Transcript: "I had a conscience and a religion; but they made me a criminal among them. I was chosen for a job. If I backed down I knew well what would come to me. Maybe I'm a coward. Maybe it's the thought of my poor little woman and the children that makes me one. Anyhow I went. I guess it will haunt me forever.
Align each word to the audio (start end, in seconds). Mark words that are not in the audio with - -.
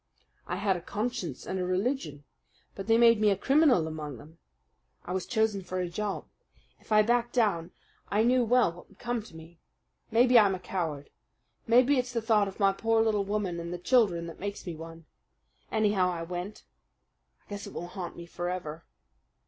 "I 0.47 0.55
had 0.55 0.75
a 0.75 0.81
conscience 0.81 1.45
and 1.45 1.59
a 1.59 1.63
religion; 1.63 2.23
but 2.73 2.87
they 2.87 2.97
made 2.97 3.21
me 3.21 3.29
a 3.29 3.37
criminal 3.37 3.87
among 3.87 4.17
them. 4.17 4.39
I 5.05 5.11
was 5.13 5.27
chosen 5.27 5.61
for 5.61 5.79
a 5.79 5.87
job. 5.89 6.25
If 6.79 6.91
I 6.91 7.03
backed 7.03 7.33
down 7.33 7.69
I 8.09 8.23
knew 8.23 8.43
well 8.43 8.71
what 8.73 8.89
would 8.89 8.97
come 8.97 9.21
to 9.21 9.35
me. 9.35 9.59
Maybe 10.09 10.39
I'm 10.39 10.55
a 10.55 10.59
coward. 10.59 11.11
Maybe 11.67 11.99
it's 11.99 12.13
the 12.13 12.19
thought 12.19 12.47
of 12.47 12.59
my 12.59 12.73
poor 12.73 13.03
little 13.03 13.25
woman 13.25 13.59
and 13.59 13.71
the 13.71 13.77
children 13.77 14.25
that 14.25 14.39
makes 14.39 14.65
me 14.65 14.73
one. 14.75 15.05
Anyhow 15.71 16.09
I 16.09 16.23
went. 16.23 16.63
I 17.45 17.49
guess 17.51 17.67
it 17.67 17.73
will 17.73 17.85
haunt 17.89 18.17
me 18.17 18.25
forever. 18.25 18.85